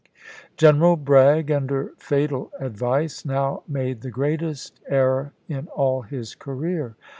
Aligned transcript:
General 0.57 0.95
Bragg, 0.95 1.51
under 1.51 1.93
fatal 1.99 2.51
advice, 2.59 3.23
now 3.23 3.61
made 3.67 4.01
the 4.01 4.09
greatest 4.09 4.79
error 4.89 5.31
in 5.47 5.67
all 5.75 6.01
his 6.01 6.33
career. 6.33 6.95